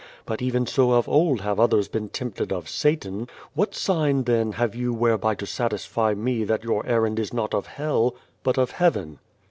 But 0.25 0.41
even 0.41 0.65
so 0.65 0.93
of 0.93 1.07
old 1.07 1.41
have 1.41 1.59
others 1.59 1.87
been 1.87 2.09
tempted 2.09 2.51
of 2.51 2.67
Satan. 2.67 3.27
What 3.53 3.75
sign 3.75 4.23
then 4.23 4.53
have 4.53 4.73
you 4.73 4.93
whereby 4.95 5.35
to 5.35 5.45
satisfy 5.45 6.15
me 6.15 6.43
that 6.43 6.63
your 6.63 6.83
errand 6.87 7.19
is 7.19 7.31
not 7.35 7.53
of 7.53 7.67
Hell, 7.67 8.15
but 8.41 8.57
of 8.57 8.71
Heaven 8.71 9.19